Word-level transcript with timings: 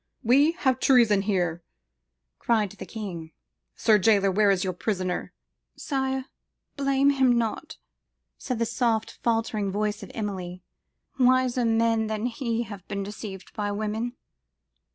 "We 0.23 0.53
have 0.53 0.79
treason 0.79 1.21
here!" 1.21 1.61
cried 2.39 2.71
the 2.71 2.87
king: 2.87 3.33
"sir 3.75 3.99
jailor, 3.99 4.31
where 4.31 4.49
is 4.49 4.63
your 4.63 4.73
prisoner?""Sire, 4.73 6.25
blame 6.75 7.11
him 7.11 7.37
not," 7.37 7.77
said 8.39 8.57
the 8.57 8.65
soft 8.65 9.19
faltering 9.21 9.71
voice 9.71 10.01
of 10.01 10.09
Emilie; 10.15 10.63
"wiser 11.19 11.65
men 11.65 12.07
than 12.07 12.25
he 12.25 12.63
have 12.63 12.87
been 12.87 13.03
deceived 13.03 13.53
by 13.53 13.71
woman. 13.71 14.13